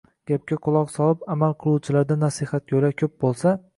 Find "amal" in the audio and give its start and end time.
1.35-1.53